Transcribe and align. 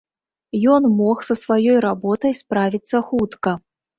Ён 0.75 0.87
мог 1.01 1.17
са 1.27 1.35
сваёй 1.41 1.77
работай 1.87 2.33
справіцца 2.41 3.05
хутка. 3.13 3.51